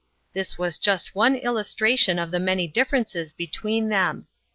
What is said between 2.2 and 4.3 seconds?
the many differences between them.